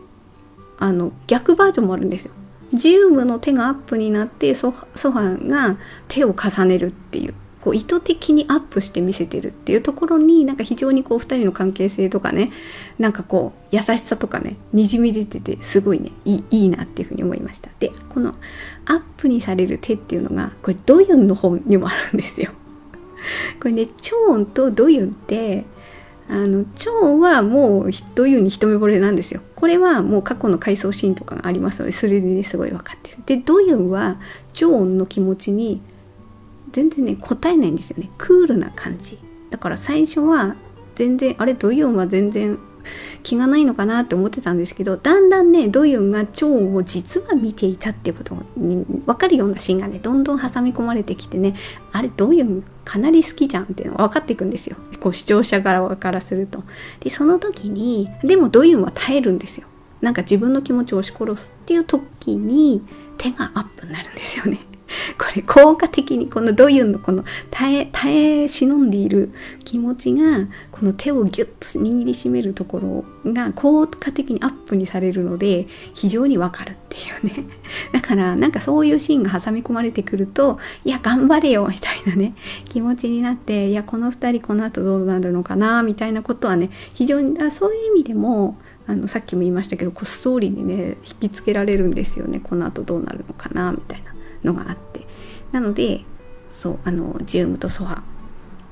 [0.79, 2.33] あの逆バージョンもあるんですよ。
[2.73, 5.77] ジウムの手がアップになってソファが
[6.09, 7.33] 手を重ねるっていう。
[7.63, 12.51] こう意図的にアップして見せてるっていうところになんか非常にこう2人の関係性とかね
[12.99, 17.69] なんかこう優しさとかねにじみ出ててすごいねいいいなっていうふうに思いました。
[17.79, 18.35] でこの
[18.85, 22.51] アップにされる手っていうのがこれドユンの方にもあるんですよ。
[23.61, 25.63] これねチョーンとドユンって
[26.27, 29.39] あのチョーンはもうドユンに一目惚れなんですよ。
[29.55, 33.19] これはもう過去の回想シーンとかがありますのでそれで、ね、すごい分かってる。
[33.25, 34.17] でドユンは
[34.51, 35.81] チョーンの気持ちに
[36.73, 38.09] 全然ね答えないんですよね。
[38.17, 39.17] クールな感じ。
[39.49, 40.55] だから最初は
[40.95, 42.59] 全然あれドヨンは全然
[43.21, 51.55] 気がないのかなって思ってたんですけどだんだんねドヨンがチョンを実は見ていたっていうことが分かるようなシーンがねどんどん挟み込まれてきてね
[51.91, 54.75] あれドヨンかなり好きじゃんっていうのが分かっていくんですよ。
[54.99, 56.63] こう視聴者側からすると。
[56.99, 59.67] でその時にでもドヨンは耐えるんですよ。
[60.01, 62.81] なんか自分の気持ちを押し殺すっていう時に
[63.17, 64.59] 手がアップになるんですよね。
[65.17, 69.31] これ効果的にこのドユンのこの耐え耐え忍んでいる
[69.63, 77.45] 気持ちがこの手をギュッと握りしめるところが効果的にアップにされるので非常にわかるっていうね。
[77.93, 82.35] だからなんかそういうシーンが挟み込まれてくるといや頑張れよみたいなね。
[82.69, 92.39] 気持ちになっていやこの2人この後どうなるのかなみたいなことはね非常にそういう意味でもあのさっきも言いましたけどこうストーリーにね引きつけられるんですよね。
[92.43, 94.12] この後どうなるのかなみたいな。
[94.43, 95.05] のがあって。
[95.51, 96.01] なので
[96.49, 98.03] そうあのジウムとソハ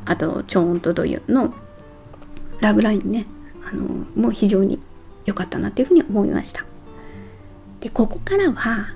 [0.06, 1.54] あとチョーンとドユンの
[2.60, 3.26] ラブラインね
[3.68, 3.84] あの
[4.16, 4.80] もう非常に
[5.26, 6.66] 良かったなっていうふうに思いました。
[7.80, 8.94] でここからは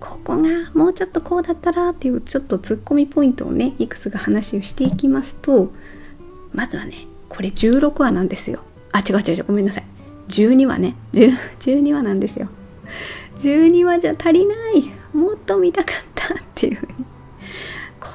[0.00, 5.72] ここがもうちょっとこうだったらっていうちょっとツッコミポイントをねいくつか話をしていきますと
[6.52, 8.60] まずはねこれ16話なんですよ。
[8.92, 9.84] あ違う違う違うごめんなさい。
[10.28, 10.96] 12話ね。
[11.12, 12.48] 12話なんですよ。
[13.36, 14.84] 12話じゃ足りない。
[15.16, 16.78] もっと見たかったっていう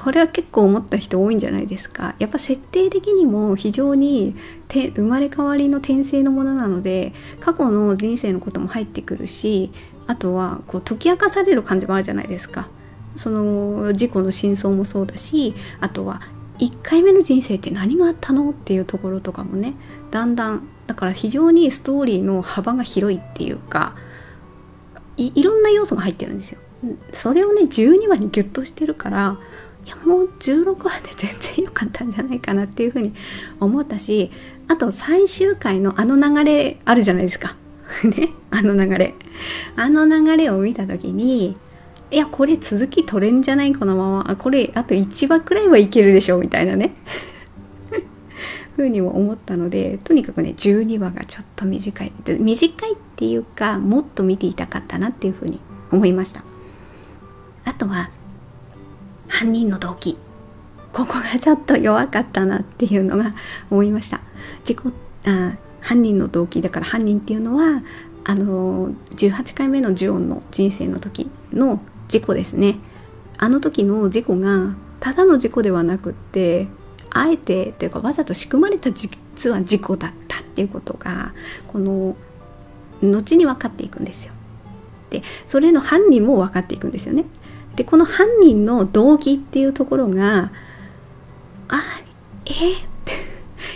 [0.02, 2.16] これは結構思った人多いんじゃないですか。
[2.18, 4.34] やっぱ設定的にも非常に
[4.68, 9.70] 生まれ変わりの転生のものなので過去の人生のことも入ってくるし
[10.06, 12.68] あとはこう解き明かされる感じもあるじゃないですか。
[13.14, 16.22] その事故の真相もそうだしあとは
[16.58, 19.74] 1回目の人生って何があったのっていうところとかもね。
[20.10, 23.94] だんだんだから非常にストーリーの幅が広いっていうか
[25.16, 26.58] いろんな要素が入ってるんですよ。
[27.12, 29.38] それをね12話にギュッとしてるから
[29.84, 33.12] いやもう16話で全然良かったんじゃないかなっていうふうに
[33.60, 34.30] 思ったし
[34.68, 37.56] あと最終回のあの流れあるじゃないですか。
[38.04, 39.14] ねあの流れ。
[39.76, 41.56] あの流れを見た時に
[42.10, 44.30] いやこれ続き取れんじゃないこのまま。
[44.30, 46.94] あこれあと1話くらいはいけるでしょみたいなね。
[48.76, 52.12] ふうにも思ったのでとにかくね12話がちょっと短い。
[52.38, 56.51] 短いっていうかもっと見ていたかったなっていうふうに思いました。
[57.64, 58.10] あとは
[59.28, 60.18] 犯人の動機
[60.92, 63.32] ここがちょっと弱かったなっていうのが
[63.70, 64.20] 思いました
[64.64, 64.92] 事故
[65.24, 67.82] あ犯人の動機だから犯人っていうのは
[68.24, 72.78] あの18回目のジュオンの人生の時の事故ですね
[73.38, 76.68] あの時の事故がただの事故ではなくって
[77.10, 81.34] あえてというかわざと仕組まれた実は事故だったっていうことが
[81.66, 82.16] この
[83.02, 84.32] 後に分かっていくんですよ。
[85.10, 87.24] でそれの犯人も分かっていくんですよね。
[87.76, 90.50] でこの犯人の動機っていうところが
[91.68, 91.82] あ
[92.46, 93.12] えー、って。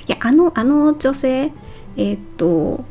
[0.07, 1.53] いやあのあの女性
[1.97, 2.85] えー、っと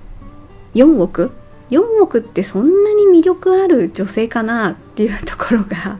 [0.73, 1.31] 4億
[1.69, 5.97] ？4億ってそんなに魅力ある女性かなっていうところが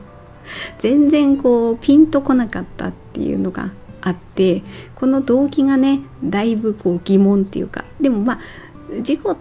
[0.80, 4.62] 全然こうピンとこなかったっていうのがあって
[4.94, 7.86] この動機がねだいぶこう疑問っていうか。
[8.00, 8.40] でもまあ
[9.02, 9.38] 事故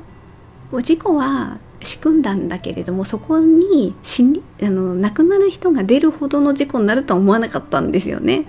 [0.80, 8.46] 事故は仕組んだんだけれどもそこに死にあの亡くなる人が出るほどの事故になるとは思わなかったんですよね。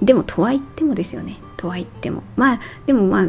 [0.00, 1.38] でもとは言ってもですよね。
[1.56, 2.22] とは言っても。
[2.36, 3.28] まあでもまあ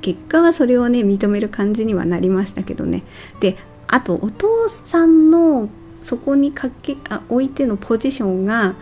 [0.00, 3.02] 結果はそれをね認める感じにはなりましたけどね。
[3.40, 3.56] で
[3.88, 5.68] あとお父さんの
[6.02, 8.74] そこにかけあ置いてのポジションが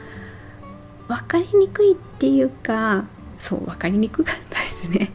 [1.08, 3.04] 分かりにくいっていうか
[3.38, 5.12] そう分かりにくかったですね。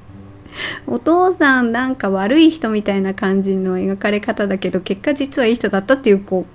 [0.87, 6.45] お父さんなんか悪い人みたいな感じの描かれ方だけど結果実はいい人だったっていうこ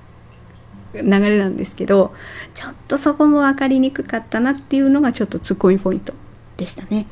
[0.95, 2.13] う流れなんですけど
[2.55, 6.15] ちょっとそこも分かりにくかったなっていうのがちょっとツッコミポイント
[6.57, 7.07] でしたね。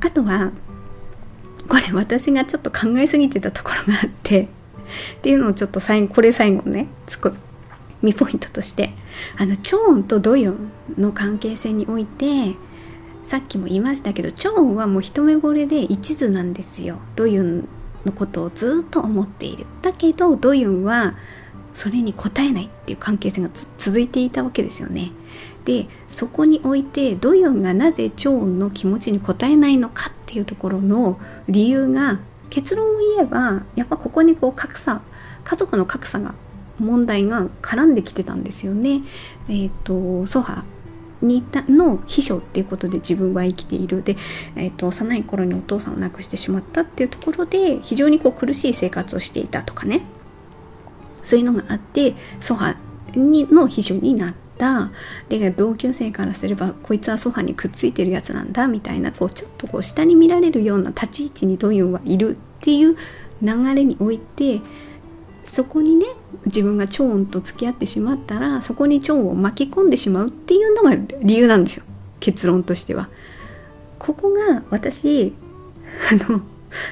[0.00, 0.52] あとは
[1.68, 4.46] これ私がちょっと考えすぎてたところがあってっ
[5.22, 7.36] ていうのをちょっと最後これ最後ねツッコ
[8.02, 8.92] ミポイントとして
[9.38, 12.54] あのチョーンとドヨンの関係性において
[13.26, 16.98] さっきも言いましたけどチョンはもう一目惚れで一途なんですよ。
[17.16, 17.68] ドユン
[18.04, 19.66] のことをずっと思っている。
[19.82, 21.16] だけどドユンは
[21.74, 25.10] それに応えないっていう関係性が続いていたわけですよね。
[25.64, 35.02] でそこにおいてドユンがなぜチョンの気持ちに応えないのかっていうところの理由が結論を言えばやっぱここにこう格差
[35.42, 36.36] 家族の格差が
[36.78, 39.02] 問題が絡んできてたんですよね。
[39.48, 40.64] えっ、ー、とソハ。
[41.26, 44.02] にたの秘書っていうことで自分は生きている。
[44.02, 44.16] で、
[44.56, 50.02] えーと、幼い頃にお父さんを亡くしてしまったっていうところで非常にこう苦しい生活をしていたとかね。
[51.22, 52.76] そういうのがあってソハ
[53.14, 54.90] にの秘書になった。
[55.28, 62.96] で同級生からすればこいつはソファにくっついてるやつなんだみたいなこうちょっとこう下に見られるような立ち位置にドユンはいるっていう
[63.42, 64.62] 流れにおいて
[65.46, 66.06] そこにね
[66.46, 71.84] 自分が超音と付き合ってしまったらそこに超音を巻き込んでしまうっていうのが理由なんですよ。
[72.20, 73.08] 結論としては。
[73.98, 75.34] ここが私
[76.10, 76.42] あの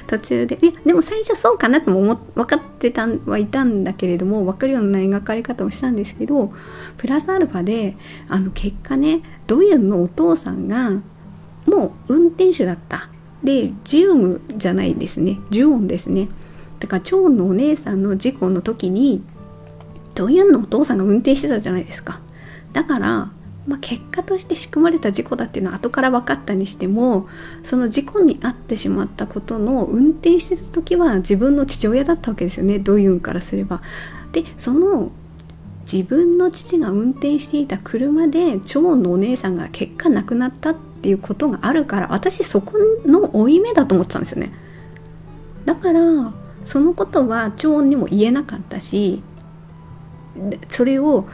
[0.07, 6.51] 途中でいやでも最初そうかなとも思分かってたはいたんだけれども分かるような描かれ方をしたんですけど
[6.97, 7.95] プラスアルファで
[8.27, 11.01] あの結果ねドユンのお父さんが
[11.67, 13.09] もう運転手だった。
[13.43, 15.39] でジウムじゃないですね。
[15.51, 16.29] ジュオンですね。
[16.85, 19.23] だから長のお姉さんの事故の時に
[20.13, 22.21] ドユンのお父さんが運転してたじゃないですか
[22.73, 23.31] だから
[23.65, 27.27] まあ、結果として仕組まれた事故だっていうのは後から分かったにしても
[27.63, 33.81] その事故に遭ってしまったことの運転してた時は自分の父親だったわけですよねドユンからすれば。
[34.33, 35.09] でその
[35.91, 44.53] 自分の父が運転していた車で長のお姉さんが結果亡くなったっていうことがあるから私そこの負い目だと思ってたんですよね。
[45.65, 49.21] だからそのことは長にも言えなかったし
[50.69, 51.27] それを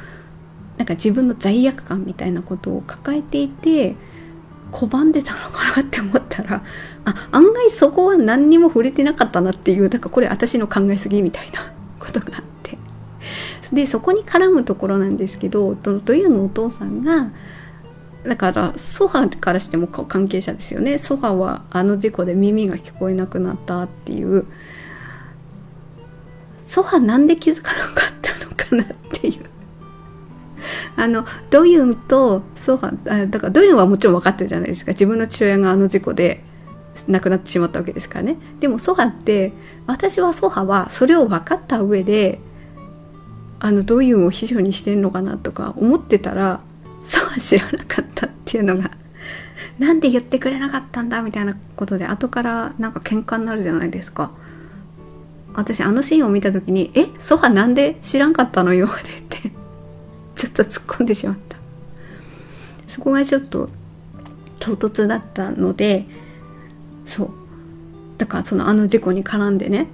[0.78, 3.96] なんか自分の罪悪感みたいなことを抱えていて
[4.72, 6.64] 拒んでたのかなって思ったら
[7.06, 12.78] あ案外そこは何にも触れてなかったなっていうだかこれ私の考えすぎみたいなことがあって。
[13.74, 17.32] でそこに絡むところなんですけどというのお父さんが
[18.24, 21.00] だからソファからしても関係者ですよね。
[21.00, 24.46] ソファはあの事故で耳が聞こえなくなったっていう
[26.72, 29.44] ソファなんで気づかなかったのかなっていう。
[30.96, 34.94] あのドユンとソファあだからドユンはもちろん分かってるじゃないですか。
[34.94, 36.46] 自分の父親があの事故で
[37.10, 38.38] 亡くなってしまったわけですからね。
[38.62, 39.52] でもソハって
[39.86, 42.40] 私はソハはそれを分かった上で
[43.60, 46.62] あのドユンを秘書にしてんのかなとか思ってたら
[47.04, 48.92] ソハ知らなかったっていうのが
[49.78, 54.32] なんで言ってくれなかったんだみたいなことで後からなんか喧嘩になるじゃないですか。
[55.54, 59.52] 私あのシーンを見た時に「えソファなんで知らんかったのよ」 って言って
[60.36, 61.58] ちょっと突っ込んでしまった。
[62.88, 63.70] そこがちょっと
[64.60, 66.06] 唐突だったので
[67.06, 67.30] そう。
[68.18, 69.88] だからそのあの事故に絡んでね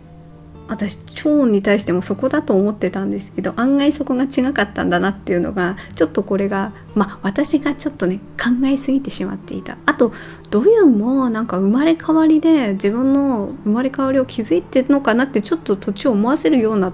[0.68, 10.11] 私超音に対してもそこだと思ってたんですけど案外そこが違かったんだなっていうのがちょっとこれがまあ私がちょっとね考えすぎてしまっていたあと
[10.49, 16.91] ドユンもなんか生まれ変わりで自分の生まれ変わりを気づいてるのかなってちょっと土地を思わせるような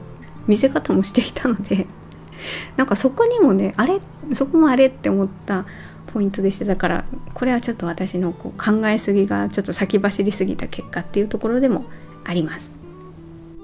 [0.48, 1.88] 見せ方もしていたので
[2.78, 4.02] なんかそこにもねあれ
[4.34, 5.66] そこもあれって思った
[6.14, 11.86] ポイントでしただからこれはちょっと私のこう考えすぎがちょっと先走りすぎた結果っていうところでも
[12.26, 12.73] あります。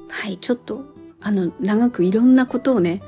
[0.10, 0.84] はい、ちょっと、
[1.22, 3.02] あの、長くいろんなことをね、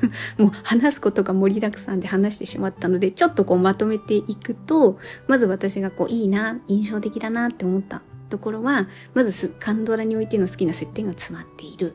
[0.38, 11.94] もう話すことが盛りだくさんで話してしまったので、ちょっとこうまとめていくと、まず私がこういいな、印象的だなって思ったところは、まずカンドラにおいての好きな設定が詰まっている。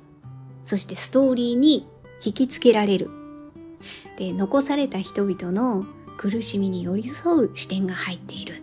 [0.63, 1.87] そしてストーリーに
[2.23, 3.09] 引きつけられる。
[4.17, 5.85] で、残された人々の
[6.17, 8.61] 苦しみに寄り添う視点が入っている。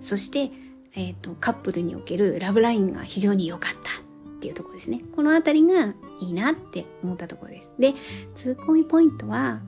[0.00, 0.50] そして、
[0.94, 4.09] えっ、ー、と、カップルにおけるラブラインが非常に良かった。
[4.40, 5.02] っていうとこですね。
[5.14, 7.74] このあたりがいいなって思ったところです。
[7.78, 7.92] で、
[8.34, 9.60] ツッコミポイントは、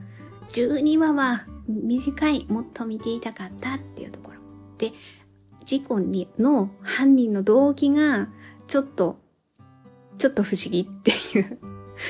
[0.49, 4.37] 12話は短い、もっと見ていたかったっていうところ。
[4.79, 4.91] で、
[5.63, 8.29] 事故にの犯人の動機が、
[8.65, 9.19] ちょっと、
[10.17, 11.59] ちょっと不思議っていう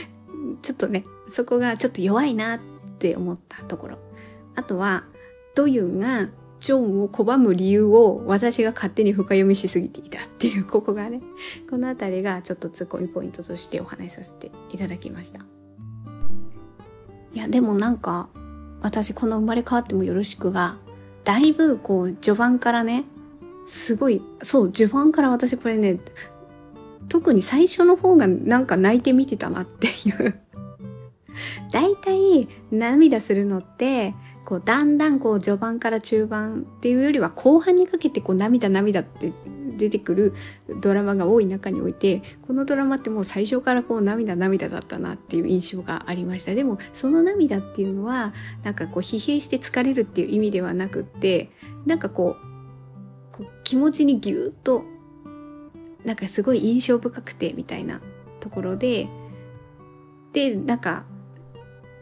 [0.64, 2.60] ちょっとね、そこがちょっと弱いなっ
[2.98, 3.98] て思ったところ。
[4.56, 5.04] あとは、
[5.54, 6.30] ドユンが
[6.64, 11.20] ジョンを拒む理由を私が勝手に深読みしすぎていたっていう、ここがね、
[11.70, 15.42] このあたりがちょっとツッコミポイントとしてお話しさせていただきました。
[17.34, 18.30] いや、でもなんか、
[18.82, 20.78] 私この生まれ変わってもよろしくが、
[21.26, 23.04] だいぶこう、序盤からね、
[23.68, 26.00] すごい、そう、序盤から私これね、
[27.10, 30.40] 特に最初の方がなんか泣いて見てたなっていう
[31.74, 34.16] 大体涙するのって
[34.46, 39.32] こうだんだんこう序盤から中盤っていうよりは後半にかけてこう涙涙って
[39.78, 40.34] 出てくる
[40.82, 46.54] ドラマが多い中においてこのドラマってもう最初からこう涙涙だったなっていう印象がありました。
[46.54, 48.34] でもその涙っていうのは
[48.64, 51.50] なんかこう疲弊して疲れるっていう意味ではなくって
[51.86, 52.36] なんかこ
[53.34, 54.84] うこう気持ちにぎゅっと
[56.06, 58.02] なんかすごい印象深くてみたいな
[58.42, 59.08] ところで
[60.34, 61.06] でなんか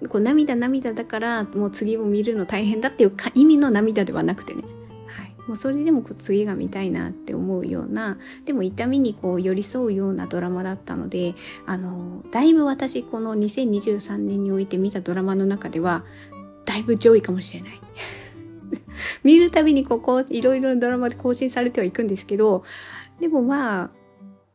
[0.10, 4.64] こう涙涙だからもう次を見るの大変だっていう意味の涙ではなくてね、
[5.08, 11.36] はい、もうそれでもこう次が見たいなって思うようなでも痛みにこう寄り添うようなドラマだったので
[11.66, 16.04] あのだいぶ私この2023年において見たドラマの中では
[16.66, 17.82] だいぶ上位かもしれない。
[19.24, 22.64] 見るたびにここいろいろドラマで更新されてはいくんですけど
[23.20, 23.90] でもまあ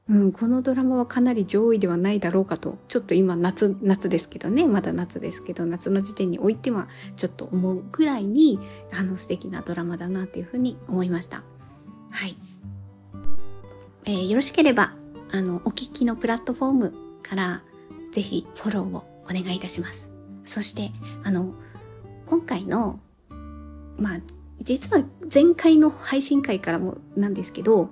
[0.08, 6.86] うん、このドラマはかなり上位ではないだろうかと、ちょっと今夏、夏ですけどね、まだ夏ですけど、夏の時点においては
[7.16, 8.60] ちょっと思うぐらいに、
[8.92, 11.42] あの素敵なドラマだなっていうふうに思いました。
[12.10, 12.36] はい。
[14.04, 14.94] えー、よろしければ、
[15.32, 16.94] あの、お聞きのプラットフォーム
[17.24, 17.62] から
[18.12, 20.08] ぜひフォローをお願いいたします。
[20.44, 20.92] そして、
[21.24, 21.52] あの、
[22.26, 23.00] 今回の、
[23.98, 24.20] まあ、
[24.62, 27.90] 実は前回の配信会からもなんですけど、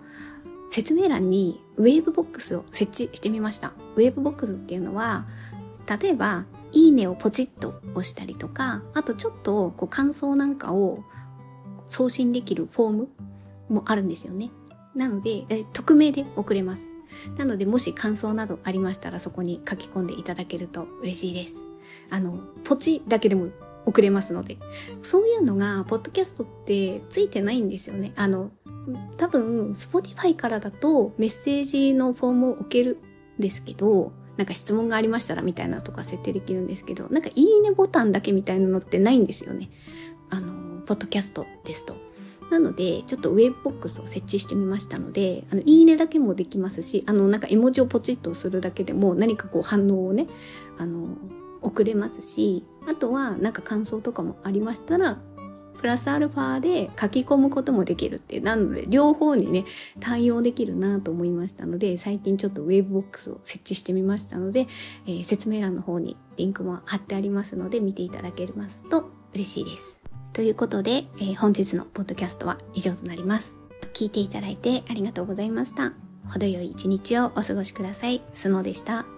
[0.70, 3.72] 説明欄にウェーブボックスを設置してみました。
[3.96, 5.26] ウェーブボックスっていうのは、
[6.00, 11.04] 例えば、いいねをポチッと押したりとか、あとちょっとこう感想なんかを
[11.86, 13.08] 送信できるフォーム
[13.68, 14.50] もあるんですよね。
[14.94, 16.82] なので、え匿名で送れます。
[17.38, 21.64] なので、もし感想などありましたらそこに書き込んでいただけると嬉しいです。
[22.10, 23.50] あの、ポチだけでも
[23.86, 24.58] 送れますので。
[25.02, 28.12] そういうのが、ポッドキャストってついてないんですよね。
[28.16, 28.50] あの、
[29.16, 32.98] 多分、Spotify からだとメッセージのフォームを置ける
[33.38, 39.70] んですけど、なんか質問がありましたらみたいなとか設定できるんですけど、なんかいいねボタンだけみたいなのってないんですよね。
[40.30, 41.94] あの、ポッドキャストですと。
[42.50, 50.26] なので、ちょっとウェブボックスを設置してみましたので、あの、いいねだけもできますし、あの、なんか絵文字をポチッとするだけでも何かこう反応をね、
[50.78, 51.16] あの、
[51.62, 55.18] 送れますし、あとはなんか感想とかもありましたら、
[55.78, 59.64] プラスアルファで書き込むこともできるってなので両方にね
[60.00, 64.66] 対応できるなと思いましたので最近ちょっとウェブボックスを設置してみましたので、
[65.06, 69.98] えー、説明欄の方にリンクも貼ってありますので見ていただけますと嬉しいです。
[70.32, 73.54] ということで、えー、本日のポッドキャストは以上となります。
[73.92, 75.92] 聞いていただいてありがとうございました。
[76.28, 78.22] 程よい一日をお過ごしください。
[78.32, 79.13] スノーでした。